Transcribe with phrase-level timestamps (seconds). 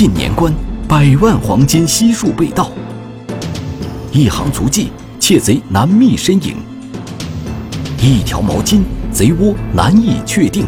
[0.00, 0.50] 近年关，
[0.88, 2.70] 百万黄金悉数被盗。
[4.10, 6.56] 一行足迹，窃贼难觅身影。
[7.98, 8.80] 一条毛巾，
[9.12, 10.66] 贼窝难以确定。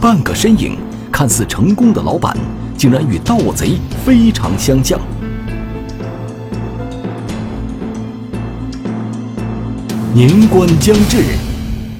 [0.00, 0.78] 半个身影，
[1.10, 2.36] 看似成功的老板，
[2.76, 3.72] 竟然与盗贼
[4.06, 5.00] 非常相像。
[10.14, 11.24] 年关将至，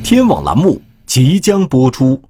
[0.05, 2.23] 天网栏目即将播出。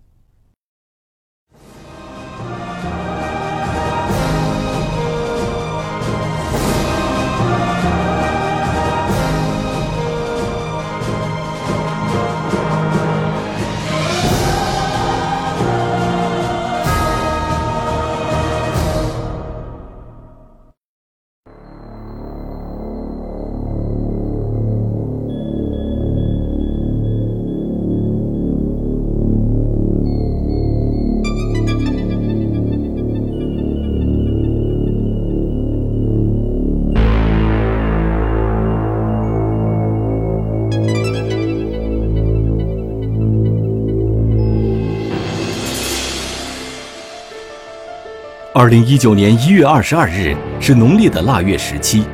[48.69, 52.05] 二零一九年一月二十二日是农历的腊月十七，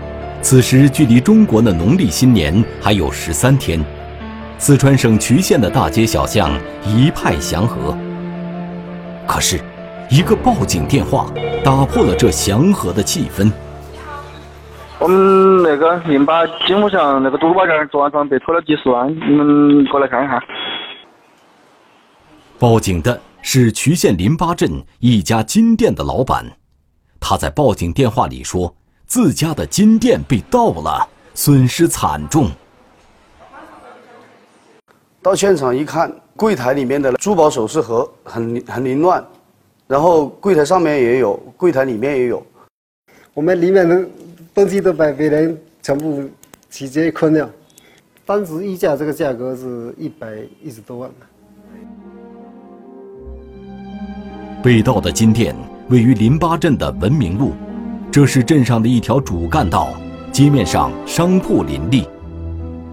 [0.41, 3.84] 此时距离中国的农历新年还有十三天。
[4.56, 6.48] 四川省渠县的大街小巷
[6.86, 7.92] 一派祥和。
[9.27, 9.58] 可是，
[10.08, 11.27] 一个报警电话
[11.64, 13.50] 打破了这祥和的气氛。
[15.00, 20.41] 我们那个淋巴筋膜上那个赌宝这儿昨晚上被偷了几十万，你们过来看一下。
[22.60, 23.20] 报警的。
[23.47, 26.47] 是渠县淋巴镇一家金店的老板，
[27.20, 28.75] 他在报警电话里说，
[29.06, 32.50] 自家的金店被盗了，损失惨重。
[35.20, 39.22] 到现场一看，柜台里面的珠宝首饰盒很很凌乱，
[39.87, 42.44] 然后柜台上面也有，柜台里面也有，
[43.34, 44.09] 我们里面的
[44.55, 46.26] 东西都被别人全部
[46.71, 47.49] 直接坤了，
[48.25, 51.11] 当时溢价这个价格是一百一十多万。
[54.64, 55.54] 被盗的金店
[55.91, 57.52] 位于淋巴镇的文明路，
[58.10, 59.92] 这是镇上的一条主干道，
[60.32, 62.08] 街面上商铺林立。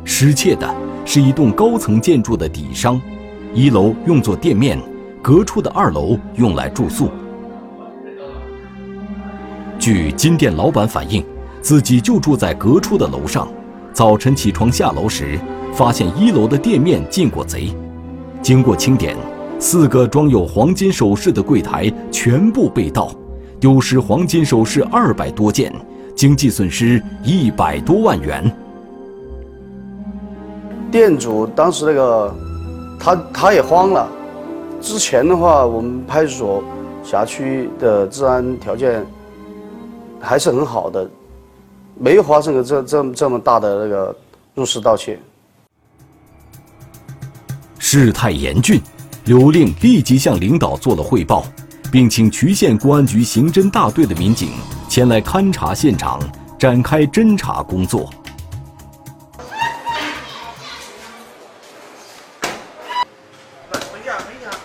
[0.04, 0.70] 失窃的
[1.06, 3.02] 是一栋高层建筑的底商，
[3.54, 4.78] 一楼用作店面，
[5.22, 7.10] 隔出的二楼用来住宿。
[9.80, 11.24] 据金店老板反映，
[11.62, 13.48] 自己就住在隔出的楼上，
[13.94, 15.40] 早晨起床下楼时，
[15.74, 17.74] 发现一楼的店面进过贼，
[18.42, 19.16] 经过清点。
[19.62, 23.14] 四个装有黄金首饰的柜台全部被盗，
[23.60, 25.72] 丢失黄金首饰二百多件，
[26.16, 28.52] 经济损失一百多万元。
[30.92, 32.36] 店主当时那个，
[33.00, 34.10] 他他也慌了。
[34.82, 36.64] 之前的话，我们派出所
[37.04, 39.06] 辖区的治安条件
[40.20, 41.08] 还是很好的，
[42.00, 44.16] 没有发生过这这这么大的那个
[44.56, 45.20] 入室盗窃。
[47.78, 48.82] 事态严峻。
[49.26, 51.46] 刘令立即向领导做了汇报，
[51.92, 54.50] 并请渠县公安局刑侦大队的民警
[54.90, 56.20] 前来勘察现场，
[56.58, 58.12] 展开侦查工作。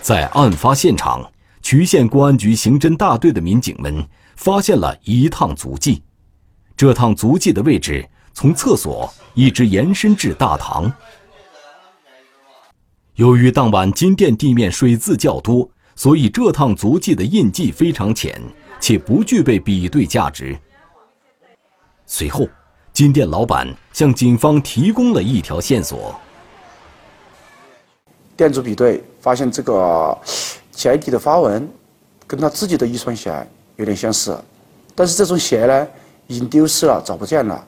[0.01, 1.23] 在案发现场，
[1.61, 4.03] 渠县公安局刑侦大队的民警们
[4.35, 6.01] 发现了一趟足迹，
[6.75, 10.91] 这趟足迹的位置从厕所一直延伸至大堂。
[13.17, 18.39] 由于当晚金店地面水渍较多，所以这趟足迹的印记非常浅，
[18.79, 20.55] 且不具备比对价值。
[22.05, 22.47] 随后，
[22.93, 26.13] 金店老板向警方提供了一条线索：
[28.35, 30.15] 店主比对发现，这个
[30.71, 31.67] 鞋底的花纹
[32.27, 33.33] 跟他自己的一双鞋
[33.77, 34.39] 有点相似，
[34.93, 35.87] 但是这双鞋呢，
[36.27, 37.67] 已经丢失了，找不见了。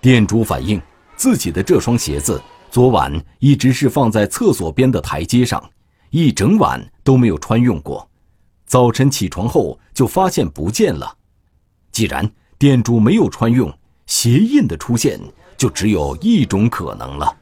[0.00, 0.82] 店主反映，
[1.16, 2.42] 自己的这双鞋子。
[2.70, 5.62] 昨晚一直是放在厕所边的台阶上，
[6.10, 8.06] 一整晚都没有穿用过。
[8.66, 11.16] 早晨起床后就发现不见了。
[11.90, 13.72] 既然店主没有穿用，
[14.06, 15.18] 鞋印的出现
[15.56, 17.34] 就只有一种可能了。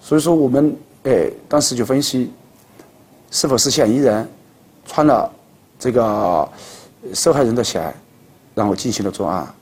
[0.00, 2.32] 所以说，我们哎当时就分析，
[3.30, 4.26] 是否是嫌疑人
[4.86, 5.30] 穿了
[5.78, 6.48] 这个
[7.12, 7.92] 受害人的鞋，
[8.54, 9.54] 然后进行了作案。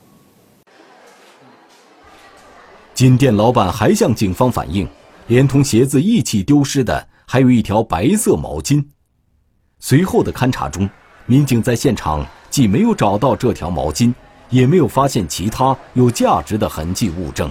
[2.99, 4.85] 金店老板还向警方反映，
[5.27, 8.83] 连同鞋子一起丢失的还有一条白色毛巾。
[9.79, 10.89] 随后的勘查中，
[11.25, 14.13] 民警在现场既没有找到这条毛巾，
[14.49, 17.49] 也没有发现其他有价值的痕迹物证。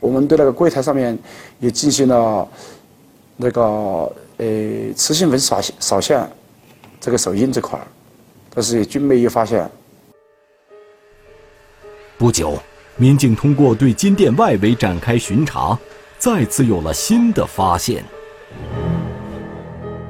[0.00, 1.18] 我们对那个柜台上面
[1.58, 2.46] 也进行了
[3.38, 3.62] 那个
[4.36, 6.30] 呃磁性粉扫扫线
[7.00, 7.86] 这个手印这块儿，
[8.50, 9.66] 但是均没有发现。
[12.18, 12.58] 不久，
[12.98, 15.78] 民警通过对金店外围展开巡查，
[16.18, 18.02] 再次有了新的发现。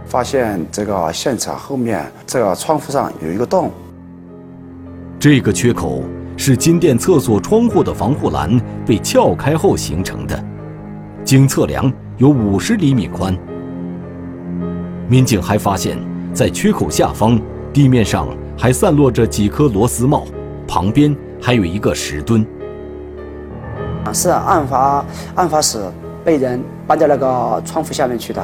[0.05, 3.73] 发现这个现场后面这个窗户上有一个洞，
[5.19, 6.05] 这个缺口
[6.37, 8.56] 是金店厕所窗户的防护栏
[8.87, 10.41] 被撬开后形成的，
[11.25, 13.37] 经测量有五十厘米宽。
[15.09, 15.99] 民警还发现，
[16.32, 17.41] 在缺口下方
[17.73, 20.25] 地面上还散落着几颗螺丝帽，
[20.69, 22.47] 旁边还有一个石墩。
[24.17, 25.05] 是案发
[25.35, 25.79] 案发时
[26.25, 28.43] 被人搬到那个窗户下面去的。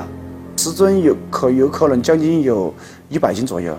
[0.59, 2.73] 石墩有可有可能将近有
[3.09, 3.75] 一百斤左右。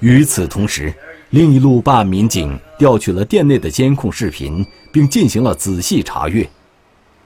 [0.00, 0.92] 与此同时，
[1.28, 6.48] 另一路办案民警调取了店内的监控视频，并进行了仔细查阅。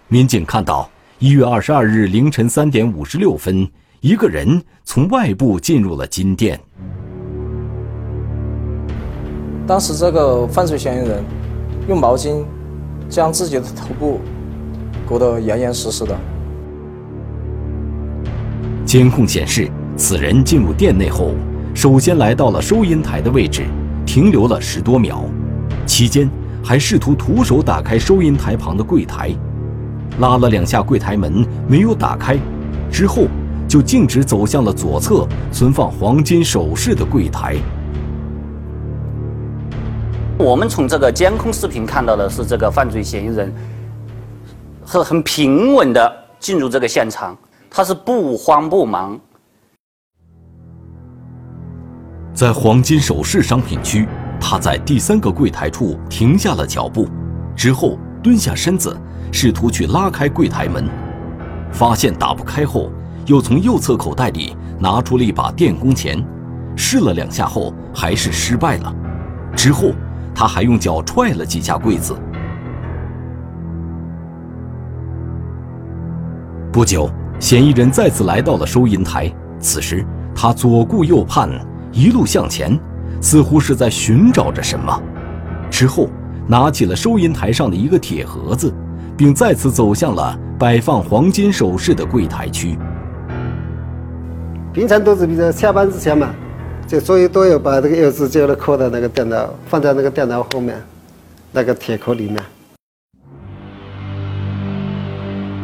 [0.09, 0.91] 民警看到，
[1.21, 3.67] 一月二十二日凌晨三点五十六分，
[4.01, 6.61] 一个人从外部进入了金店。
[9.69, 11.25] 当时这个犯罪嫌疑人
[11.89, 12.45] 用毛巾
[13.09, 14.21] 将自己的头部
[15.07, 16.17] 裹得严严实实的。
[18.85, 21.31] 监控显示，此人进入店内后，
[21.75, 23.65] 首先来到了收银台的位置，
[24.05, 25.25] 停留了十多秒，
[25.87, 26.29] 期间
[26.63, 29.31] 还试图徒手打开收银台旁的柜台，
[30.19, 32.37] 拉了两下柜台门没有打开，
[32.91, 33.27] 之后
[33.69, 37.57] 就径直走向了左侧存放黄金首饰的柜台。
[40.39, 43.51] 我们从这个监控视频看到的是，这个犯罪嫌疑人
[44.85, 47.37] 是很平稳的进入这个现场。
[47.71, 49.19] 他是不慌不忙，
[52.33, 54.09] 在黄金首饰商品区，
[54.41, 57.09] 他在第三个柜台处停下了脚步，
[57.55, 58.97] 之后蹲下身子，
[59.31, 60.89] 试图去拉开柜台门，
[61.71, 62.91] 发现打不开后，
[63.27, 66.25] 又从右侧口袋里拿出了一把电工钳，
[66.77, 68.95] 试了两下后还是失败了，
[69.55, 69.93] 之后
[70.37, 72.15] 他还用脚踹了几下柜子。
[76.71, 77.11] 不久。
[77.39, 79.31] 嫌疑人再次来到了收银台，
[79.61, 80.03] 此时
[80.35, 81.51] 他左顾右盼，
[81.93, 82.81] 一路向前，
[83.21, 85.03] 似乎是在寻找着什么。
[85.71, 86.09] 之后，
[86.47, 88.75] 拿起了收银台上的一个铁盒子，
[89.19, 92.79] 并再次走向了摆放黄金首饰的柜台区。
[94.73, 96.31] 平常都是比如下班之前嘛，
[96.87, 100.81] 就所以都要把这个钥匙接了扣在那个电脑，放在那个电脑后面
[101.53, 102.43] 那个铁壳里面。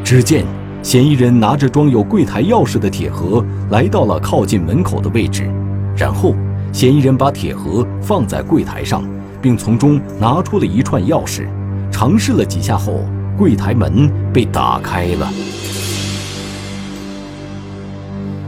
[0.04, 0.44] 只见。
[0.82, 3.40] 嫌疑人拿着装有柜台钥匙的铁盒，
[3.70, 5.48] 来到了靠近门口的位置，
[5.96, 6.34] 然后
[6.72, 9.04] 嫌疑人把铁盒放在柜台上，
[9.40, 11.46] 并从中拿出了一串钥匙，
[11.92, 13.04] 尝试了几下后，
[13.38, 15.30] 柜台门被打开了。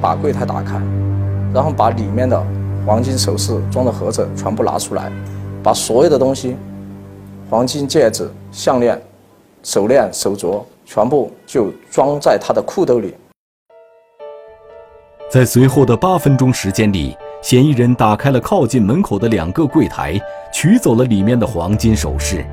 [0.00, 0.82] 把柜台打开，
[1.54, 2.44] 然后把里面的
[2.86, 5.10] 黄金首饰装的盒子全部拿出来，
[5.62, 6.56] 把所有的东西，
[7.48, 9.00] 黄金戒指、项链、
[9.62, 10.62] 手链、手镯。
[10.86, 13.14] 全部就装在他的裤兜里。
[15.30, 20.20] 在随后的八分钟时间里，嫌疑人打开了靠近门口的两个柜台，
[20.52, 22.44] 取走了里面的黄金首饰。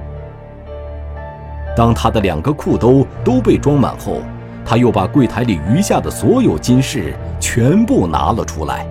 [1.75, 4.21] 当他的两个裤兜都被装满后，
[4.65, 8.87] 他又把柜台里余下的所有金饰全部拿了出来。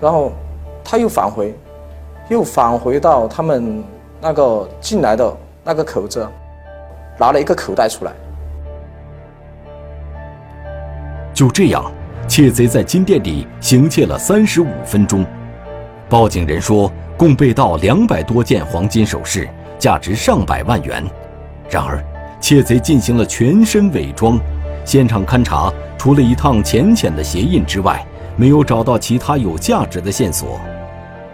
[0.00, 0.32] 然后，
[0.82, 1.54] 他又返回，
[2.28, 3.84] 又返回到他们
[4.20, 6.26] 那个进来的那个口子。
[7.18, 8.12] 拿了一个口袋出来。
[11.34, 11.92] 就这样，
[12.26, 15.22] 窃贼在金店里行窃了三十五分钟。
[16.08, 19.46] 报警人说，共被盗两百多件黄金首饰，
[19.78, 21.04] 价值上百万元。
[21.68, 22.02] 然而，
[22.40, 24.40] 窃贼进行了全身伪装，
[24.82, 28.02] 现场勘查除了一趟浅浅的鞋印之外，
[28.36, 30.60] 没有找到其他有价值的线索。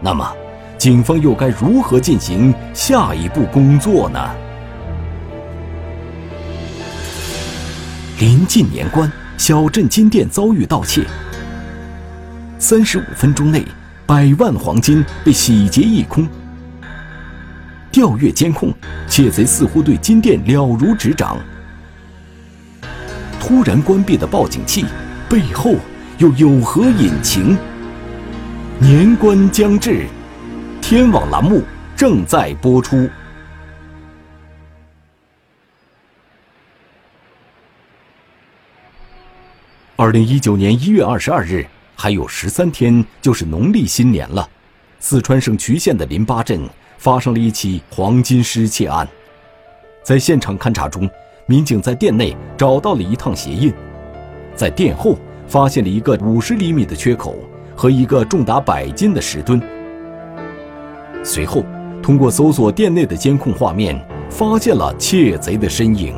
[0.00, 0.30] 那么，
[0.76, 4.20] 警方又该如何进行下一步工作呢？
[8.18, 11.04] 临近年关，小镇金店遭遇盗窃。
[12.58, 13.64] 三十五分钟内，
[14.06, 16.26] 百万黄金被洗劫一空。
[17.92, 18.72] 调阅监控，
[19.08, 21.38] 窃贼似乎对金店了如指掌。
[23.40, 24.84] 突然关闭的报警器，
[25.28, 25.74] 背后
[26.18, 27.58] 又有何隐情？
[28.78, 30.06] 年关将至，
[30.80, 31.62] 天网栏目
[31.94, 33.06] 正在播出。
[39.96, 44.48] 二零一九年一月二十二日，还有十三天就是农历新年了。
[44.98, 49.06] 四川省渠县的林巴镇发生了一起黄金失窃案。
[50.02, 51.10] 在现场勘查中，
[51.44, 53.70] 民警在店内找到了一趟鞋印，
[54.54, 57.36] 在店后发现了一个五十厘米的缺口
[57.74, 59.60] 和一个重达百斤的石墩。
[61.22, 61.64] 随后，
[62.02, 64.00] 通过搜索店内的监控画面，
[64.30, 66.14] 发现了窃贼的身影。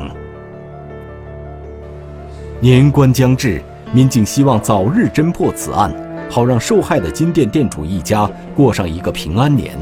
[2.59, 5.93] 年关将至，民警希望早日侦破此案，
[6.29, 9.75] 好让受害的金店店主一家过上一个平安年。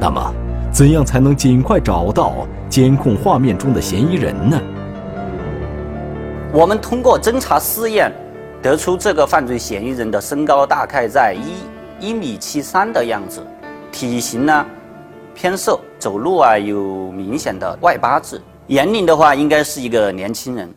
[0.00, 0.32] 那么，
[0.72, 4.60] 怎样才能尽快找到监控画面中的嫌疑人呢？
[6.52, 8.10] 我们通过侦查试验，
[8.60, 13.46] 得出这个犯罪嫌疑人的身高大概在一一米七三的样子。
[13.92, 14.66] 体型呢
[15.34, 20.68] 偏瘦，走路啊有明显的外八字，年龄的话应该是一个年轻人。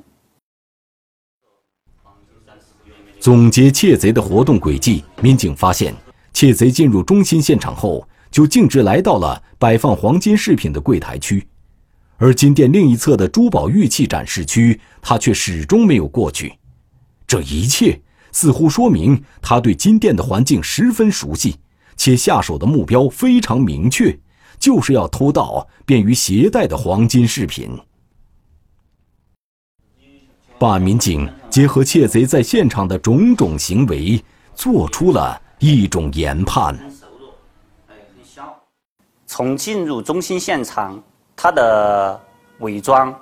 [3.20, 5.94] 总结窃贼的活动轨迹，民警发现，
[6.34, 11.48] 窃贼进入中心现场后，就径直来到了摆放黄金饰品的柜台区，
[12.18, 16.54] 而金店另一侧的珠宝玉器展示区，他却始终没有过去。
[17.32, 18.02] 这一切
[18.34, 21.56] 似乎说明他对金店的环境十分熟悉。
[21.96, 24.20] 且下手的目标非常明确，
[24.60, 27.80] 就是要偷盗便于携带的黄金饰品。
[30.60, 34.22] 办案民警结合窃贼在现场的种种行为，
[34.54, 36.78] 做出了一种研判。
[39.26, 41.02] 从进入中心现场，
[41.34, 42.20] 他的
[42.60, 43.18] 伪装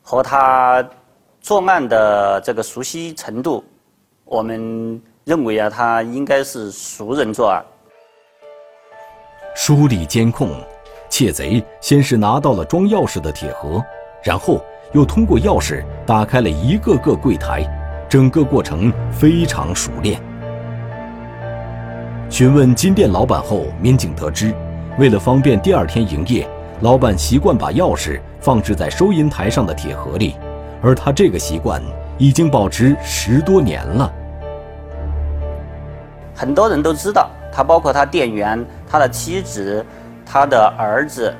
[0.00, 0.84] 和他
[1.42, 3.64] 作案的这个熟悉程度，
[4.24, 7.60] 我们认为啊，他应该是熟人作案。
[9.56, 10.50] 梳理监控，
[11.10, 13.82] 窃贼先是拿到了装钥匙的铁盒，
[14.22, 17.64] 然后又通过钥匙打开了一个个柜台，
[18.08, 20.22] 整个过程非常熟练。
[22.30, 24.54] 询问金店老板后，民警得知，
[24.96, 26.48] 为了方便第二天营业，
[26.82, 30.36] 老板习惯把钥匙放置在收银台上的铁盒里，
[30.82, 31.80] 而他这个习惯
[32.18, 34.12] 已经保持十多年了。
[36.34, 37.30] 很多人都知道。
[37.54, 39.84] 他包括他店员、他的妻子、
[40.24, 41.30] 他的儿子。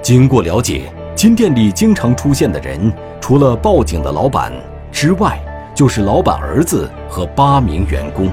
[0.00, 2.90] 经过了解，金店里经常出现的人，
[3.20, 4.50] 除了报警的老板
[4.90, 5.38] 之外，
[5.74, 8.30] 就是老板儿子和八名员工。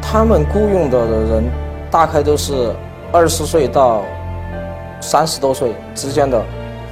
[0.00, 1.44] 他们雇佣的人，
[1.90, 2.74] 大概都是
[3.12, 4.00] 二十岁到
[4.98, 6.42] 三十多岁之间的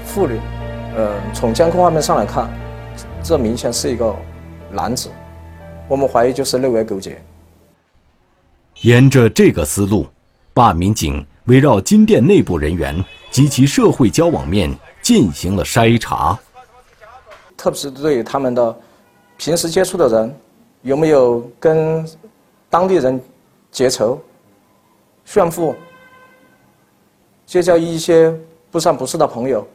[0.04, 0.38] 妇女。
[0.94, 2.50] 呃，从监控画面上来看，
[3.22, 4.14] 这明显是一个
[4.70, 5.10] 男子。
[5.88, 7.20] 我们怀疑就是内外勾结。
[8.82, 10.06] 沿着这个思路，
[10.52, 14.70] 办案民警围绕金店内部人员及其社会交往面
[15.00, 16.38] 进行了筛查，
[17.56, 18.76] 特别是对他们的
[19.36, 20.34] 平时接触的人，
[20.82, 22.06] 有没有跟
[22.68, 23.20] 当地人
[23.70, 24.20] 结仇、
[25.24, 25.74] 炫富、
[27.46, 28.34] 结交一些
[28.70, 29.66] 不三不四的朋友，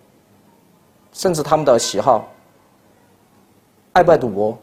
[1.17, 2.31] 甚至他们的喜好，
[3.93, 4.55] 爱不爱赌博？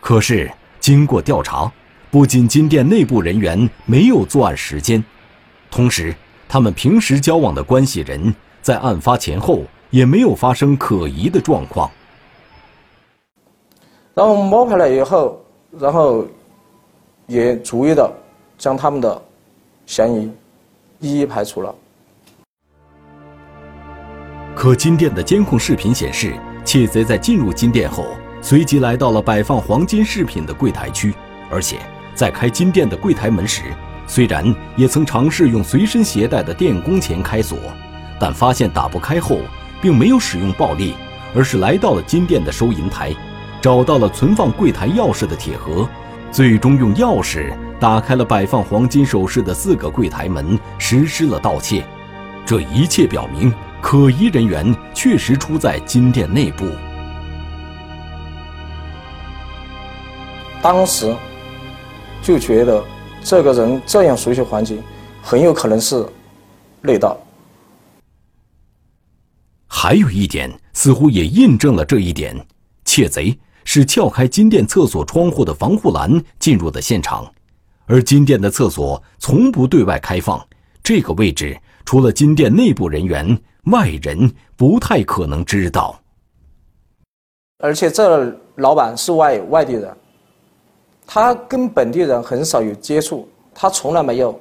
[0.00, 0.50] 可是。
[0.80, 1.72] 经过调查，
[2.10, 5.02] 不仅金店内部人员没有作案时间，
[5.70, 6.14] 同时
[6.46, 11.90] 他们平时交往的关系人在案发前后也没有发生可疑的状况。
[14.12, 15.40] 然后摸排了以后，
[15.78, 16.26] 然后
[17.26, 18.12] 也逐一的
[18.58, 19.22] 将他们的
[19.86, 20.30] 嫌疑
[21.00, 21.74] 一一排除了。
[24.54, 26.32] 可金店的监控视频显示，
[26.64, 28.16] 窃贼在进入金店后。
[28.40, 31.14] 随即来到了摆放黄金饰品的柜台区，
[31.50, 31.78] 而且
[32.14, 33.62] 在开金店的柜台门时，
[34.06, 37.58] 虽然也曾尝试用随身携带的电工钳开锁，
[38.20, 39.38] 但发现打不开后，
[39.80, 40.94] 并没有使用暴力，
[41.34, 43.14] 而是来到了金店的收银台，
[43.62, 45.88] 找到了存放柜台钥匙的铁盒，
[46.30, 51.82] 最终用钥匙打开了摆放黄金首饰的四个柜台门，实施了盗窃。
[52.44, 53.50] 这一切表明，
[53.86, 56.64] 可疑人员确实出在金店内部。
[60.62, 61.14] 当时
[62.22, 62.82] 就觉得
[63.22, 64.82] 这个人这样熟悉环境，
[65.22, 66.02] 很有可能是
[66.80, 67.14] 内盗。
[69.66, 72.34] 还有一点，似乎也印证了这一点：
[72.86, 77.30] 窃贼是撬开金店厕所窗户的防护栏进入的现场，
[77.84, 80.42] 而金店的厕所从不对外开放，
[80.82, 85.98] 这个位置除了金店内部人员，外人不太可能知道。
[87.58, 89.96] 而且这老板是外外地人。
[91.06, 94.40] 他跟本地人很少有接触，他从来没有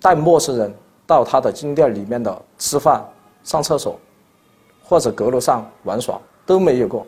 [0.00, 0.74] 带陌生人
[1.06, 3.04] 到他的金店里面的吃饭、
[3.44, 3.98] 上厕所，
[4.82, 7.06] 或者阁楼上玩耍都没有过。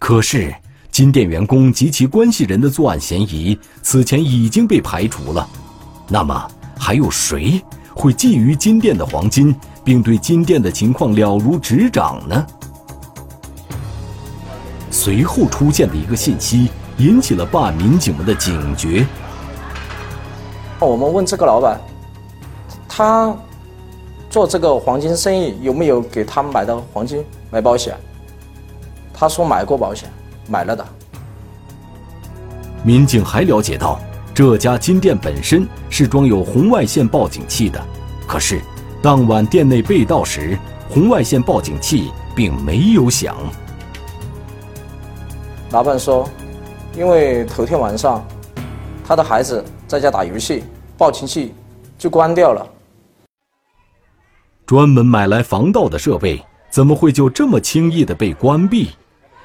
[0.00, 0.52] 可是，
[0.90, 5.48] 金店员工及其关系人的作案嫌疑此前已经被排除了，
[6.08, 7.62] 那么还有谁
[7.94, 9.54] 会觊觎金店的黄金，
[9.84, 12.46] 并对金店的情况了如指掌呢？
[14.90, 19.06] 随后出现的一个信息引起了办案民警们的警觉。
[20.78, 21.80] 我们问这个老板，
[22.88, 23.34] 他
[24.28, 27.96] 做这个黄金生意有没有给他们买的黄金买保险？
[29.12, 30.10] 他说买过保险，
[30.48, 30.84] 买了的。
[32.82, 34.00] 民警还了解到，
[34.32, 37.82] 这家金店本身是装有红外线报警器的，
[38.26, 38.60] 可是
[39.02, 40.58] 当晚店内被盗时，
[40.88, 43.36] 红外线报警器并没有响。
[45.72, 46.28] 老板说，
[46.96, 48.24] 因为头天晚上
[49.04, 50.64] 他的孩子在家打游戏，
[50.96, 51.52] 报警器
[51.98, 52.66] 就关掉了。
[54.64, 58.90] 专门买来防盗的设备，怎么会就这么轻易的被关闭？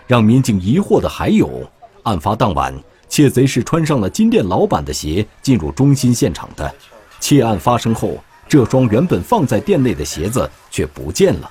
[0.08, 1.64] 让民警疑惑的还有，
[2.04, 2.74] 案发当晚。
[3.08, 6.74] 窃贼是穿上了金店老板的鞋进入中心现场的。
[7.20, 11.50] 窃案发生后，这双原本放在店内的鞋子却不见了。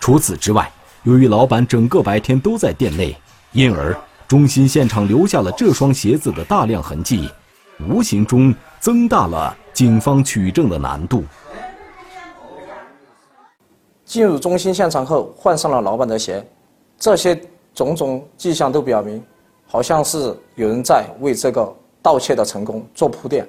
[0.00, 0.70] 除此之外，
[1.02, 3.16] 由于老板整个白天都在店内，
[3.52, 3.96] 因而
[4.28, 7.28] 中心现场留下了这双鞋子的大量痕迹，
[7.88, 11.24] 无形中增大了警方取证的难度。
[14.04, 16.46] 进入中心现场后，换上了老板的鞋，
[16.98, 17.38] 这些
[17.74, 19.22] 种种迹象都表明。
[19.76, 23.46] 好像是有人在为这个盗窃的成功做铺垫，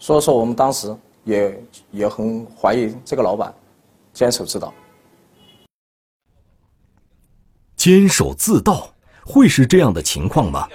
[0.00, 0.92] 所以说我们当时
[1.22, 3.54] 也也很怀疑这个老板
[4.12, 4.74] 监守自盗。
[7.76, 8.92] 监守自盗
[9.24, 10.66] 会是这样的情况吗？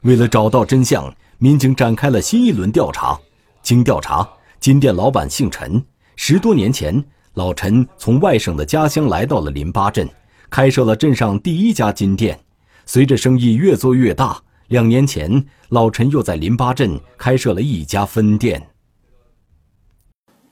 [0.00, 3.20] 为了找到真相，民警展开了新一轮调查。
[3.60, 4.26] 经调查，
[4.60, 5.84] 金店老板姓陈，
[6.16, 7.04] 十多年前，
[7.34, 10.08] 老陈从外省的家乡来到了淋巴镇，
[10.48, 12.41] 开设了镇上第一家金店。
[12.84, 18.62] 随着生意越做越大，两年前老陈又在淋巴镇开设了一家分店。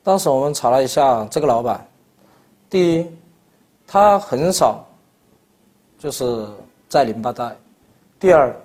[0.03, 1.87] 当时我们查了一下这个老板，
[2.69, 3.07] 第一，
[3.87, 4.83] 他很少
[5.99, 6.49] 就是
[6.89, 7.51] 在淋巴带；
[8.19, 8.57] 第二，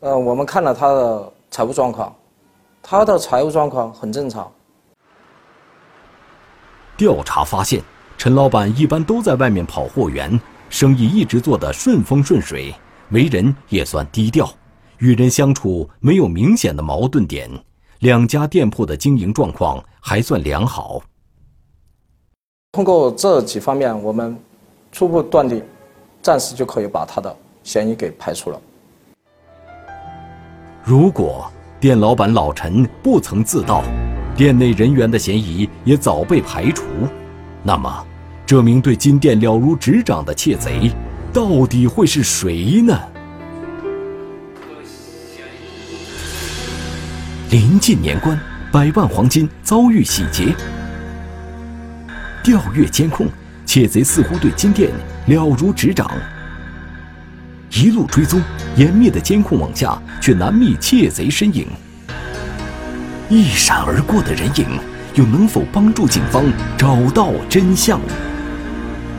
[0.00, 2.14] 呃，我们看了他的财务状况，
[2.82, 4.50] 他的财务状况很正常。
[6.96, 7.82] 调查发现，
[8.18, 10.40] 陈老板一般都在外面跑货源。
[10.68, 12.74] 生意一直做得顺风顺水，
[13.10, 14.48] 为人也算低调，
[14.98, 17.48] 与人相处没有明显的矛盾点，
[18.00, 21.00] 两家店铺的经营状况还算良好。
[22.72, 24.36] 通过这几方面，我们
[24.92, 25.62] 初步断定，
[26.20, 28.60] 暂时就可以把他的嫌疑给排除了。
[30.82, 31.50] 如果
[31.80, 33.82] 店老板老陈不曾自盗，
[34.36, 36.84] 店内人员的嫌疑也早被排除，
[37.62, 38.06] 那么。
[38.46, 40.92] 这名对金店了如指掌的窃贼，
[41.32, 42.96] 到底会是谁呢？
[47.50, 48.38] 临近年关，
[48.70, 50.54] 百万黄金遭遇洗劫。
[52.44, 53.26] 调阅监控，
[53.64, 54.92] 窃贼似乎对金店
[55.26, 56.08] 了如指掌。
[57.72, 58.40] 一路追踪，
[58.76, 61.66] 严密的监控网下却难觅窃贼身影。
[63.28, 64.78] 一闪而过的人影，
[65.14, 66.44] 又能否帮助警方
[66.78, 68.00] 找到真相？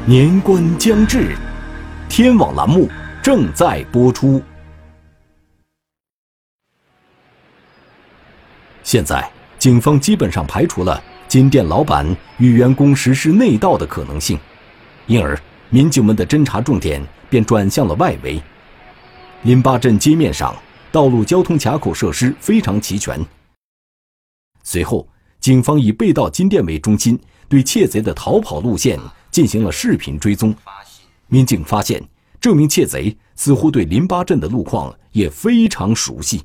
[0.09, 1.35] 年关将至，
[2.07, 2.87] 天网栏目
[3.21, 4.41] 正在播出。
[8.83, 14.39] 现在，警方基本上排除了金店老板与员工实施内盗的可能性，
[15.07, 15.37] 因而
[15.69, 18.41] 民警们的侦查重点便转向了外围。
[19.43, 20.55] 淋巴镇街面上，
[20.89, 23.19] 道路交通卡口设施非常齐全。
[24.63, 25.05] 随后，
[25.41, 28.99] 警方以被盗金店为中心，对窃贼的逃跑路线。
[29.29, 30.55] 进行了视频追踪，
[31.27, 32.03] 民警发现
[32.41, 36.43] 这名窃贼似乎对淋巴镇的路况也非常熟悉。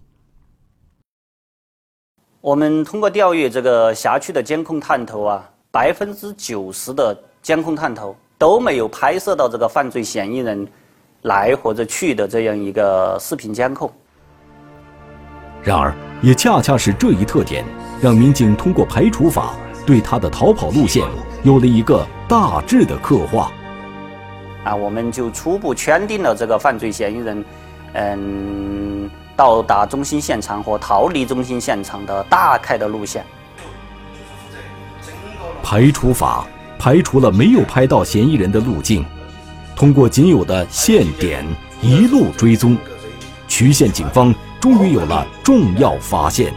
[2.42, 10.68] 我们通过调阅这个辖区的监控探头啊，百分之九十的监控探头都没有拍摄到这个犯罪嫌疑人
[11.22, 13.90] 来或者去的这样一个视频监控。
[15.62, 17.64] 然而，也恰恰是这一特点，
[18.02, 21.02] 让民警通过排除法对他的逃跑路线。
[21.42, 23.50] 有了一个大致的刻画，
[24.62, 27.44] 啊，我们就初步圈定了这个犯罪嫌疑人，
[27.94, 33.24] 嗯，到达中心现场和逃离中心现场的大概的路线。
[35.64, 36.46] 排除法
[36.78, 39.04] 排除了没有拍到嫌疑人的路径，
[39.74, 41.44] 通过仅有的线点
[41.80, 42.76] 一路追踪，
[43.48, 46.54] 渠县警方终于有了重要发现。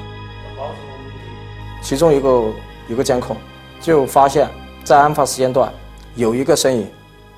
[1.82, 2.44] 其中一个
[2.88, 3.36] 有个监控
[3.80, 4.50] 就发现。
[4.84, 5.74] 在案发时间段，
[6.16, 6.88] 有一个身影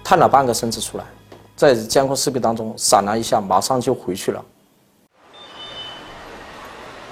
[0.04, 1.06] 探了半个身子出来，
[1.56, 4.46] 在监控视频当中闪了一下，马上就回去了。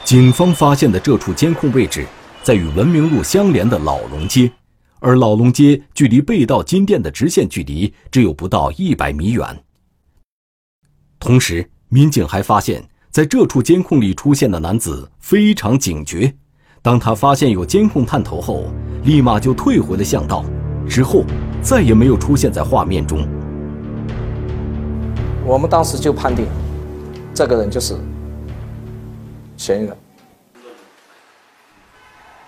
[0.03, 2.05] 警方发现的这处监控位置，
[2.43, 4.51] 在与文明路相连的老龙街，
[4.99, 9.63] 而老龙街距离被盗金店的直线距离只有不到一百米远。
[11.17, 16.35] 同时，民警还发现，在这处监控里出现的男子非常警觉。
[16.85, 18.65] 当他发现有监控探头后，
[19.05, 20.45] 立马就退回了巷道，
[20.87, 21.23] 之后
[21.59, 23.27] 再也没有出现在画面中。
[25.43, 26.45] 我们当时就判定，
[27.33, 27.95] 这个人就是
[29.57, 29.97] 嫌疑人。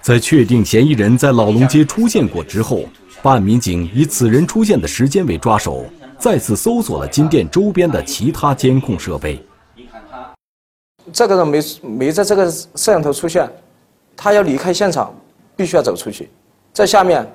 [0.03, 2.83] 在确定嫌疑人在老龙街出现过之后，
[3.23, 5.83] 办案民警以此人出现的时间为抓手，
[6.19, 9.43] 再次搜索了金店周边的其他监控设备。
[11.11, 13.49] 这个人没没在这个摄像头出现，
[14.17, 15.13] 他要离开现场，
[15.55, 16.27] 必须要走出去。
[16.73, 17.25] 在下面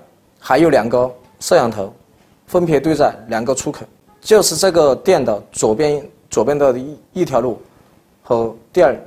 [0.41, 1.95] 还有两个摄像头，
[2.49, 3.87] 分别对在两个出口，
[4.21, 7.63] 就是这个店的左边左边的一一条路，
[8.21, 9.01] 和第二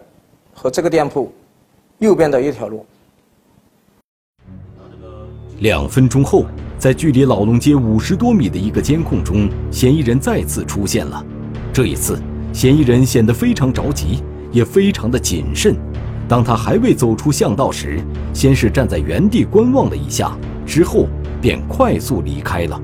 [0.54, 1.32] 和这个店铺
[2.00, 2.86] 右边的一条路。
[5.60, 6.46] 两分钟后，
[6.80, 11.26] 在距离老龙街五十多米的一个监控中，嫌疑人再次出现了。
[11.74, 12.18] 这一次，
[12.54, 15.76] 嫌疑人显得非常着急，也非常的谨慎。
[16.28, 18.02] 当他还未走出巷道时，
[18.34, 20.36] 先是站在原地观望了一下，
[20.66, 21.08] 之后
[21.42, 22.82] 便快速离开了。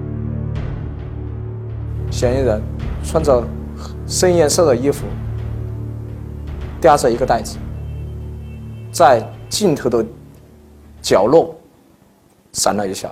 [2.11, 2.61] 嫌疑人
[3.03, 3.43] 穿着
[4.05, 5.05] 深颜色的衣服，
[6.79, 7.57] 叼着一个袋子，
[8.91, 10.05] 在镜头的
[11.01, 11.55] 角落。
[12.53, 13.07] 闪了一下，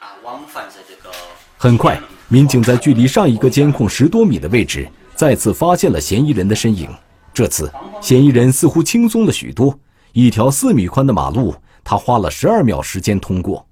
[0.00, 1.14] 啊，往返在这个。
[1.56, 6.88] 很快，民警在距离上一个监控十多米的位置，再次发现了嫌疑人的身影。
[7.34, 9.78] 这次，嫌疑人似乎轻松了许多。
[10.12, 13.66] 一条四米宽的马路，他花了十二秒时间通过。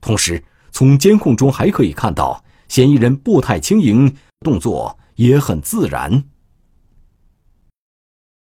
[0.00, 6.24] 同时，从监控中还可以看到，嫌疑人步态轻盈，动作也很自然。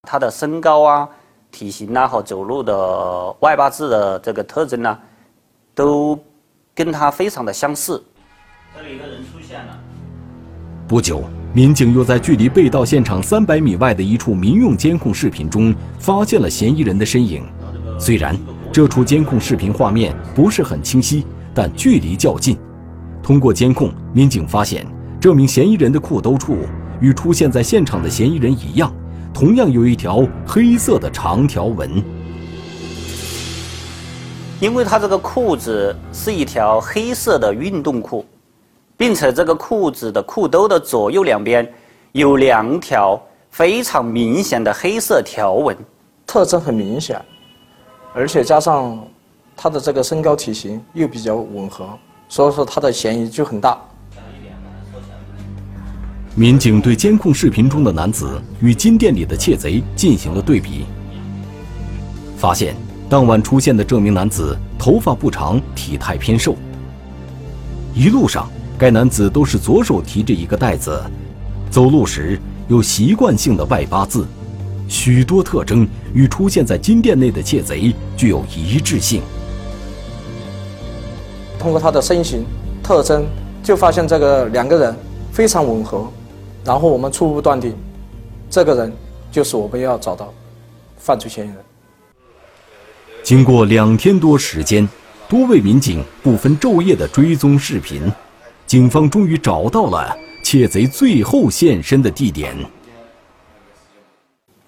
[0.09, 1.09] 他的身高啊、
[1.51, 4.99] 体型啊和走路的外八字的这个特征呢？
[5.75, 6.19] 都
[6.75, 8.03] 跟他非常的相似。
[8.75, 9.79] 这里一个人出现了。
[10.89, 11.23] 不久，
[11.57, 17.43] 民警又在距离被盗现场三百米外的一处民用监控视频中发现了嫌疑人的身影。
[17.99, 18.37] 虽然
[18.71, 22.59] 这处监控视频画面不是很清晰，但距离较近。
[23.23, 24.87] 通过监控，民警发现
[25.19, 26.59] 这名嫌疑人的裤兜处
[27.01, 28.95] 与出现在现场的嫌疑人一样，
[29.33, 31.91] 同样有一条黑色的长条纹。
[34.61, 38.27] 因为他这个裤子是一条黑色的运动裤，
[38.97, 41.71] 并且这个裤子的裤兜的左右两边
[42.13, 45.77] 有两条非常明显的黑色条纹，
[46.27, 47.21] 特征很明显，
[48.15, 48.99] 而且加上
[49.57, 51.87] 他的这个身高体型又比较吻合，
[52.29, 53.79] 所以说他的嫌疑就很大。
[56.35, 60.87] 民警对监控视频中的男子与金店里的窃贼进行了对比，
[62.37, 62.75] 发现。
[63.09, 66.57] 当晚出现的这名男子头发不长，体态偏瘦。
[67.95, 71.03] 一路上，该男子都是左手提着一个袋子，
[71.71, 74.27] 走路时有习惯性的外八字，
[74.87, 79.23] 许多特征与出现在金店内的窃贼具有一致性。
[81.59, 82.45] 通过他的身形
[82.83, 83.25] 特征，
[83.63, 84.95] 就发现这个两个人
[85.33, 86.07] 非常吻合，
[86.63, 87.75] 然后我们初步断定，
[88.51, 88.93] 这个人
[89.33, 90.33] 就是我们要找到
[90.99, 91.57] 犯罪嫌疑人。
[93.23, 94.87] 经过两天多时间，
[95.29, 98.03] 多位民警不分昼夜的追踪视频，
[98.67, 102.53] 警方终于找到了窃贼最后现身的地点。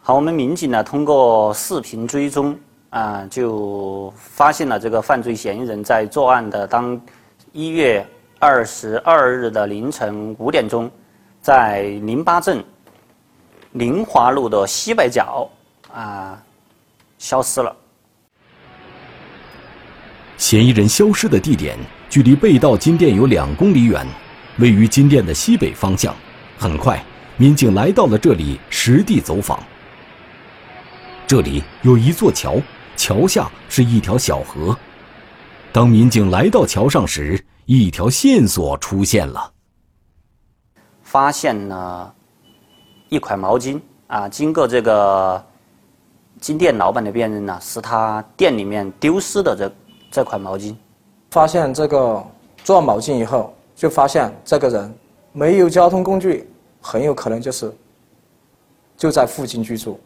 [0.00, 2.56] 好，我们民警呢通过视频追踪
[2.90, 6.98] 啊，就发现了这个犯罪嫌疑人在作案的当
[7.52, 8.06] 一月
[8.38, 10.88] 二十二日的凌晨五点钟，
[11.42, 12.64] 在宁巴镇
[13.72, 15.50] 宁华路的西北角
[15.92, 16.40] 啊
[17.18, 17.74] 消失了。
[20.36, 21.76] 嫌疑人消失的地点
[22.08, 24.06] 距离被盗金店有两公里远，
[24.58, 26.14] 位于金店的西北方向。
[26.58, 27.02] 很快，
[27.36, 29.62] 民警来到了这里实地走访。
[31.26, 32.56] 这里有一座桥，
[32.96, 34.76] 桥下是一条小河。
[35.70, 39.52] 当民警来到桥上时，一条线索出现了，
[41.02, 42.14] 发现了
[43.10, 44.28] 一块毛巾啊。
[44.28, 45.44] 经过这个
[46.40, 49.70] 金店老板的辨认呢，是他店里面丢失的这。
[50.10, 50.74] 这款毛巾，
[51.30, 52.24] 发现这个
[52.64, 54.94] 做毛巾以后，就发现这个人
[55.32, 56.48] 没有交通工具，
[56.80, 57.70] 很有可能就是
[58.96, 60.00] 就在附近居住。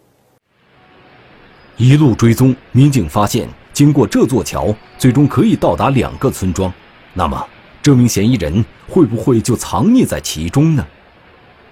[1.76, 6.72] 一路追踪，民警发现，经过这座桥，最终可以到达两个村庄。
[7.14, 7.46] 那么，
[7.80, 10.84] 这名嫌疑人会不会就藏匿在其中呢？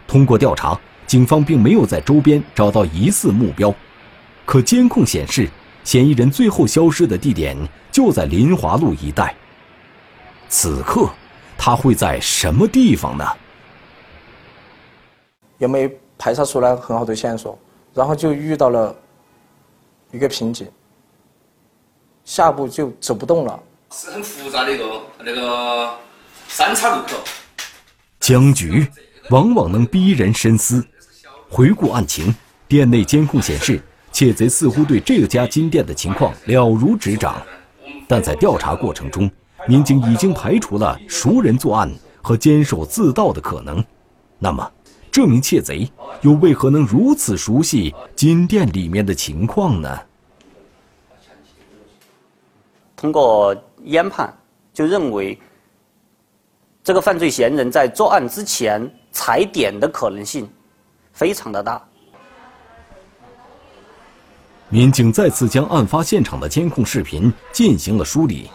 [0.06, 3.74] 通过调查，警方并没有在周边找到疑似目标，
[4.46, 5.48] 可监控显示。
[5.82, 7.56] 嫌疑人最后消失的地点
[7.90, 9.34] 就在林华路一带。
[10.50, 11.08] 此刻，
[11.56, 13.24] 他会在什么地方呢？
[15.58, 17.56] 也没排查出来很好的线索，
[17.94, 18.94] 然后就遇到了
[20.10, 20.68] 一个瓶颈，
[22.24, 23.62] 下步就走不动了。
[23.92, 25.94] 是很复杂的一个那个
[26.48, 27.16] 三岔路口。
[28.18, 28.86] 僵局
[29.30, 30.84] 往往能逼人深思。
[31.48, 32.34] 回顾案情，
[32.66, 33.80] 店内监控显示，
[34.12, 37.40] 窃贼似乎对这家金店的情况了如指掌。
[38.08, 39.30] 但在调查过程中，
[39.70, 41.88] 民警已经排除了熟人作案
[42.20, 43.85] 和监守自盗的可能。
[44.37, 44.68] 那么，
[45.12, 45.88] 这名窃贼
[46.22, 49.96] 又为何能如此熟悉金店里面的情况呢？
[52.96, 53.54] 通过
[53.85, 54.37] 研判，
[54.74, 55.38] 就认为
[56.83, 60.50] 这个犯罪嫌疑人在作案之前踩点的可能性
[61.12, 61.80] 非常的大。
[64.68, 68.50] 民警再次将案发现场的监控视频进行了梳理。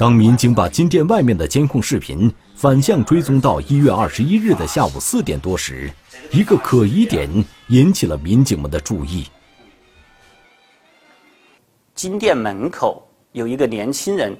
[0.00, 5.90] 当民警把金店外面的监控视频反向追踪到一月二十一日的下午四点多时，
[6.30, 7.28] 一个可疑点
[7.68, 9.26] 引起了民警们的注意。
[11.94, 14.34] 金店门口有一个年轻人，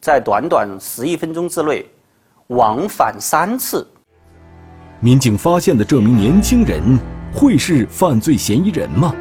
[0.00, 1.86] 在短短十一分钟之内
[2.48, 3.86] 往返三次。
[4.98, 6.98] 民警发现的这名年轻人
[7.32, 9.14] 会是犯罪嫌疑人吗？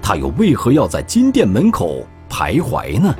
[0.00, 3.14] 他又为何要在金店门口徘徊呢？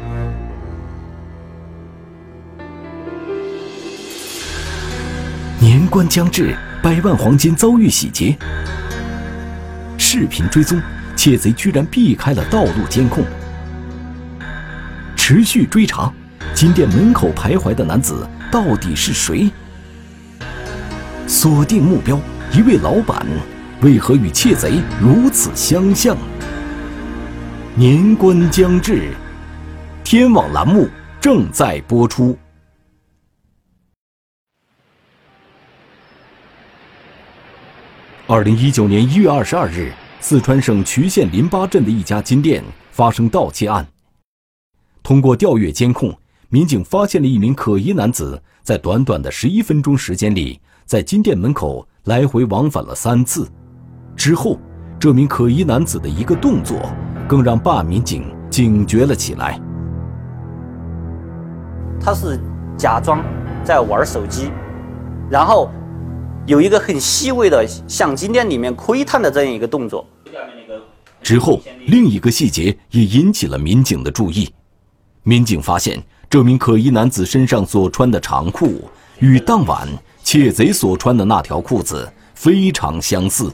[5.85, 8.35] 年关将至，百万黄金遭遇洗劫。
[9.99, 10.81] 视频追踪，
[11.14, 13.23] 窃贼居然避开了道路监控。
[15.14, 16.11] 持续追查，
[16.55, 19.51] 金店门口徘徊的男子到底是谁？
[21.27, 22.18] 锁定目标，
[22.51, 23.27] 一位老板，
[23.83, 26.16] 为何与窃贼如此相像？
[27.75, 29.11] 年关将至，
[30.03, 30.88] 天网栏目
[31.20, 32.38] 正在播出。
[38.35, 43.87] 二零一九年一月二十二日，四川省渠县临巴镇的一家金店发生盗窃案。
[45.05, 46.12] 通过调阅监控，
[46.49, 53.49] 民警发现了一名可疑男子在短短的十一分钟时间里，在金店门口来回往返了三次。
[54.16, 54.59] 之后，
[54.99, 56.90] 这名可疑男子的一个动作，
[57.29, 59.61] 更让办案民警警觉了起来。
[62.01, 62.40] 他是
[62.77, 63.23] 假装
[63.62, 64.51] 在玩手机，
[65.31, 65.70] 然后。
[66.46, 70.07] 有一个很细微的向金店里面窥探的这样一个动作。
[71.22, 74.52] 之后，另一个细节也引起了民警的注意。
[75.22, 78.83] 民警发现，这名可疑男子身上所穿的长裤
[79.20, 79.88] 与当晚
[80.22, 83.50] 窃贼所穿的那条裤子非常相似。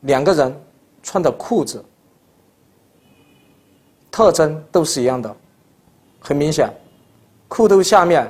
[0.00, 0.60] 两个人
[1.04, 1.84] 穿的裤子
[4.10, 5.36] 特征都是一样的，
[6.18, 6.68] 很明显，
[7.46, 8.28] 裤兜下面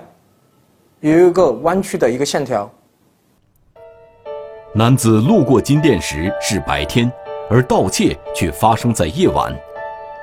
[1.01, 2.71] 有一个弯曲的一个线条。
[4.75, 7.13] 男子路过金店时是白天，
[7.51, 9.55] 而盗窃却发生在夜晚。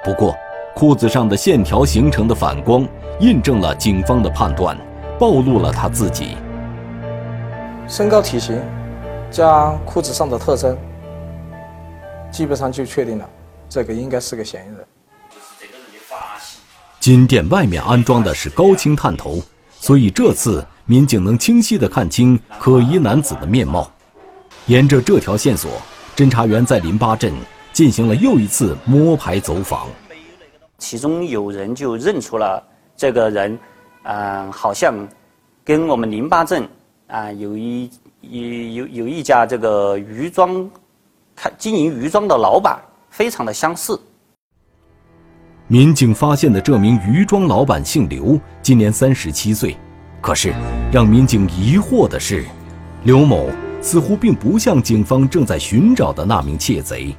[0.03, 0.35] 不过，
[0.73, 2.83] 裤子上的线条形成的反光，
[3.19, 4.75] 印证了警方的判断，
[5.19, 6.35] 暴露了他自己。
[7.88, 8.59] 身高、体型，
[9.29, 10.75] 加裤子上的特征，
[12.31, 13.29] 基本上就确定了，
[13.69, 14.77] 这个应该是个嫌疑人。
[16.99, 19.39] 金店外面安装的是高清探头，
[19.79, 23.88] 所以这次民警能清晰地看清可疑男子的面貌。
[24.69, 25.82] 沿着这条线索，
[26.15, 27.34] 侦查员在林巴镇
[27.73, 29.88] 进行了又一次摸排走访。
[30.77, 32.63] 其中有人就认出了
[32.95, 33.58] 这个人，
[34.03, 34.95] 嗯，好像
[35.65, 36.69] 跟我们林巴镇
[37.08, 37.89] 啊有一
[38.21, 38.43] 有
[38.84, 40.69] 有有一家这个鱼庄
[41.36, 42.79] 开经营鱼庄的老板
[43.10, 43.99] 非常的相似。
[45.65, 49.75] 民警发现的这名鱼庄老板姓刘，今年三十七岁。
[50.21, 50.53] 可是
[50.91, 52.45] 让民警疑惑的是，
[53.03, 53.49] 刘某。
[53.82, 57.15] 似乎并不像警方正在寻找的那名窃贼。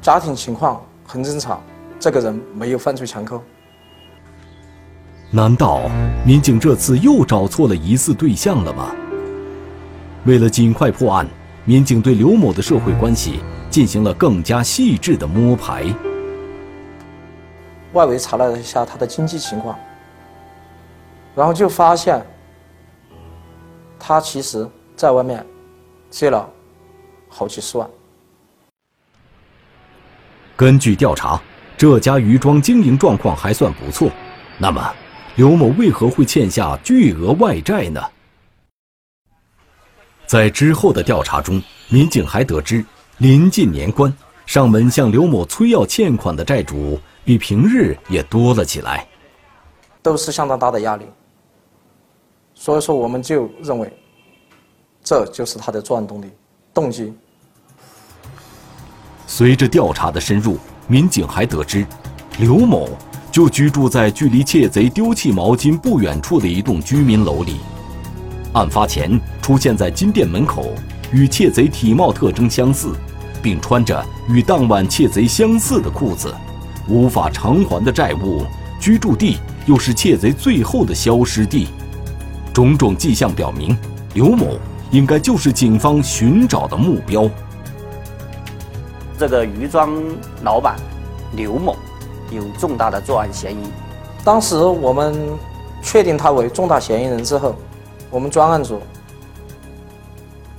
[0.00, 1.62] 家庭情况很正常，
[2.00, 3.40] 这个人没有犯罪前科。
[5.30, 5.82] 难道
[6.26, 8.92] 民警这次又找错了疑似对象了吗？
[10.24, 11.26] 为了尽快破案，
[11.64, 15.84] 民警对刘某的社会关系进行了更加细致的摸排。
[17.92, 19.78] 外围查了一下他的经济情况，
[21.34, 22.20] 然后就发现
[24.00, 24.68] 他其实。
[25.02, 25.44] 在外面
[26.10, 26.48] 借了
[27.28, 27.90] 好几十万。
[30.54, 31.42] 根据调查，
[31.76, 34.08] 这家鱼庄经营状况还算不错。
[34.58, 34.94] 那么，
[35.34, 38.00] 刘某为何会欠下巨额外债呢？
[40.24, 42.84] 在之后的调查中，民警还得知，
[43.18, 49.04] 临近年关，上门向刘某催要欠款的债主比平日也多了起来，
[50.00, 51.06] 都是相当大的压力。
[52.54, 53.92] 所以说，我们就认为，
[55.04, 56.26] 这就是他的作案动力、
[56.72, 57.12] 动机。
[59.26, 61.86] 随着调查的深入，民警还得知，
[62.38, 62.88] 刘某
[63.30, 67.56] 就居住在距离窃贼丢弃毛巾不远处的一栋居民楼里。
[68.52, 70.72] 案发前出现在金店门口，
[71.10, 72.94] 与窃贼体貌特征相似，
[73.42, 76.34] 并穿着与当晚窃贼相似的裤子，
[76.86, 78.44] 无法偿还的债务，
[78.78, 81.68] 居住地又是窃贼最后的消失地，
[82.52, 83.74] 种种迹象表明，
[84.12, 84.58] 刘某
[84.92, 87.28] 应该就是警方寻找的目标。
[89.18, 89.90] 这个鱼庄
[90.44, 90.76] 老板
[91.34, 91.74] 刘某
[92.30, 93.72] 有重大的作案嫌疑。
[94.22, 95.16] 当时我们
[95.82, 97.56] 确定他为重大嫌疑人之后，
[98.10, 98.80] 我们专案组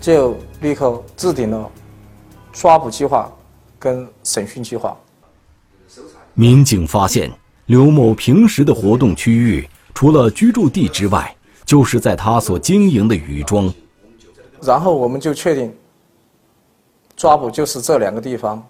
[0.02, 1.70] 就立刻制定了
[2.52, 3.32] 抓捕计划
[3.78, 4.98] 跟审讯计划。
[6.34, 7.32] 民警发现，
[7.68, 11.34] 刘某平时的活动区域除了居住地之外，
[11.66, 13.72] 就是在他所经营的鱼庄。
[14.66, 15.74] 然后我们就确定。
[17.16, 18.68] 抓捕就是这两个地方。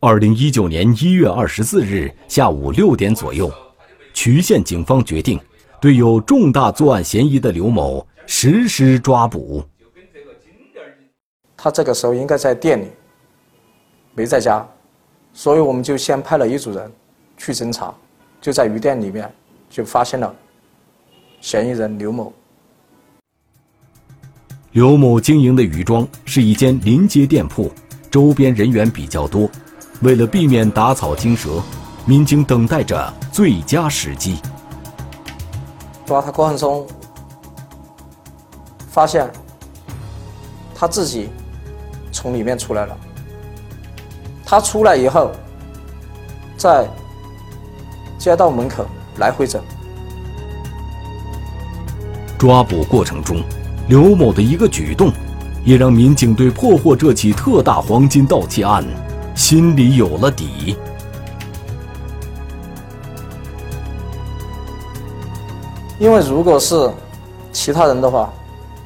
[0.00, 3.50] 二零一九年一月二十四日下午六点左右，
[4.14, 5.40] 渠县警方决定
[5.80, 9.64] 对有重大作案嫌疑的刘某实施抓捕。
[11.56, 12.86] 他这个时候应该在店里，
[14.14, 14.64] 没在家，
[15.32, 16.92] 所以我们就先派了一组人
[17.36, 17.92] 去侦查，
[18.40, 19.28] 就在鱼店里面
[19.68, 20.32] 就发现了
[21.40, 22.32] 嫌疑人刘某。
[24.78, 27.68] 刘某经营的鱼庄是一间临街店铺，
[28.12, 29.50] 周边人员比较多。
[30.02, 31.60] 为了避免打草惊蛇，
[32.06, 34.38] 民警等待着最佳时机。
[36.06, 36.86] 抓他过程中，
[38.88, 39.28] 发现
[40.76, 41.28] 他自己
[42.12, 42.96] 从里面出来了。
[44.46, 45.32] 他出来以后，
[46.56, 46.88] 在
[48.16, 48.86] 街道门口
[49.16, 49.60] 来回走。
[52.38, 53.42] 抓捕过程中。
[53.88, 55.10] 刘某的一个举动，
[55.64, 58.84] 也让民警对破获这起特大黄金盗窃案
[59.34, 60.76] 心里有了底。
[65.98, 66.90] 因为如果是
[67.50, 68.30] 其他人的话，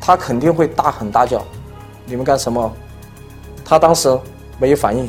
[0.00, 1.44] 他肯定会大喊大叫
[2.06, 2.72] ：“你们干什么？”
[3.64, 4.16] 他当时
[4.56, 5.08] 没有反应，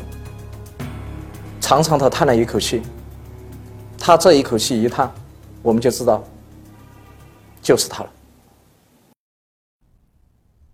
[1.61, 2.81] 长长的叹了一口气。
[3.99, 5.09] 他这一口气一叹，
[5.61, 6.23] 我们就知道，
[7.61, 8.09] 就是他了。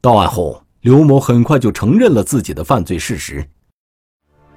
[0.01, 3.45] 到案后，刘某很快就承认了自己的犯罪事实。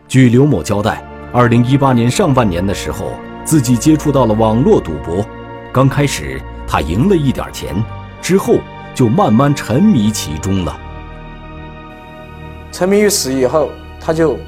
[0.07, 1.03] 据刘某交代，
[1.33, 3.11] 二零一八年上半年的时候，
[3.45, 5.27] 自己接触到了网络赌博。
[5.73, 7.75] 刚开始他赢了一点钱，
[8.21, 8.59] 之后
[8.95, 10.79] 就慢慢沉迷其中了。
[12.71, 13.69] 沉迷于此以后，
[14.01, 14.39] 他就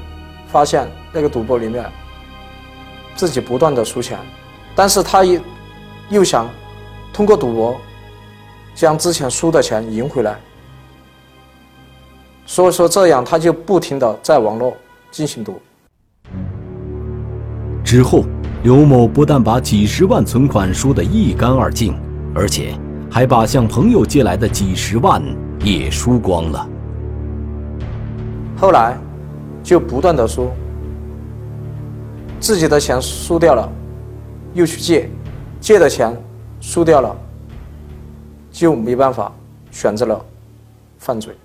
[0.47, 1.91] 发现那个赌博里面
[3.17, 4.17] 自己不断的输钱，
[4.73, 5.41] 但是他又
[6.07, 6.49] 又想
[7.11, 7.81] 通过赌博
[8.73, 10.39] 将之前输的钱赢回来。
[12.45, 14.75] 所以说，这样他就不停的在网络
[15.11, 15.59] 进行赌。
[17.83, 18.23] 之后，
[18.63, 21.95] 刘某不但把几十万存款输得一干二净，
[22.33, 22.73] 而且
[23.11, 25.21] 还把向朋友借来的几十万
[25.63, 26.67] 也输光了。
[28.57, 28.97] 后来，
[29.63, 30.49] 就不断的输，
[32.39, 33.67] 自己的钱输掉了，
[34.53, 35.09] 又去借，
[35.59, 36.15] 借的钱
[36.61, 37.15] 输掉了，
[38.51, 39.31] 就没办法，
[39.71, 40.25] 选择了
[40.99, 41.35] 犯罪。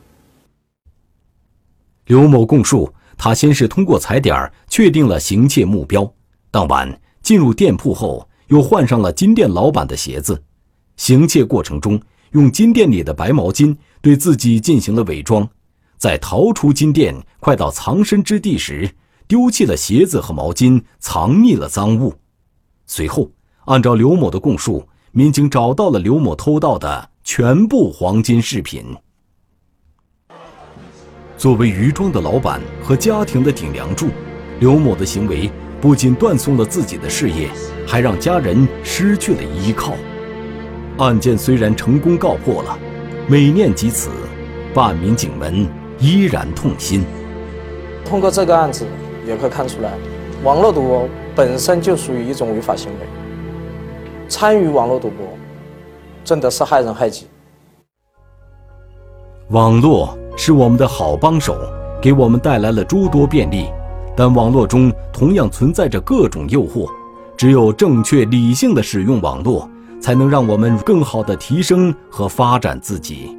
[2.11, 6.12] 刘某供述，他先是通过踩点确定了行窃目标，
[6.51, 10.42] 当晚进入店铺后，又换上了金店老板的鞋子。
[10.96, 15.49] 行窃过程中，用金店里的白毛巾对自己进行了伪装，
[15.99, 18.92] 在逃出金店快到藏身之地时，
[19.29, 22.12] 丢弃了鞋子和毛巾，藏匿了赃物。
[22.87, 23.31] 随后，
[23.66, 28.85] 按照刘某的供述，民警找到了刘某偷盗的全部黄金饰品。
[31.41, 34.09] 作为渔庄的老板和家庭的顶梁柱，
[34.59, 37.49] 刘某的行为不仅断送了自己的事业，
[37.86, 39.95] 还让家人失去了依靠。
[40.99, 42.78] 案件虽然成功告破了，
[43.26, 44.11] 每念及此，
[44.74, 45.66] 办案民警们
[45.99, 47.07] 依然痛心。
[48.05, 48.84] 通过这个案子，
[49.26, 49.95] 也可以看出来，
[50.45, 53.07] 网络赌博本身就属于一种违法行为，
[54.28, 55.26] 参与网络赌博，
[56.22, 57.28] 真的是害人害己。
[59.49, 60.20] 网络。
[60.43, 61.55] 是我们的好帮手，
[62.01, 63.66] 给我们带来了诸多便利，
[64.16, 66.88] 但网络中同样存在着各种诱惑。
[67.36, 69.68] 只有正确理性的使用网络，
[70.01, 73.36] 才能让我们更好的提升和发展自己。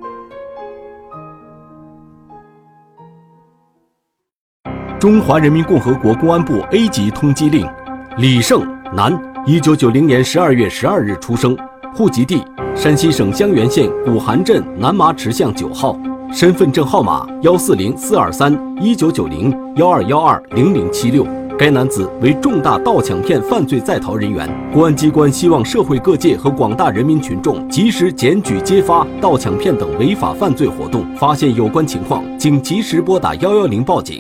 [5.00, 7.68] 中华人民共和国公安部 A 级通缉令：
[8.18, 8.62] 李胜，
[8.94, 11.58] 男，一九九零年十二月十二日出生，
[11.96, 12.46] 户籍地
[12.76, 15.98] 山西省襄垣县古韩镇南麻池巷九号，
[16.34, 21.28] 身份证号码幺四零四二三一九九零幺二幺二零零七六。
[21.60, 34.20] 该男子为重大盗抢骗犯罪在逃人员，公安机关希望社会各界和广大人民群众及时检举揭发盗抢骗等违法犯罪活动，发现有关情况，请及时拨打幺幺零报警。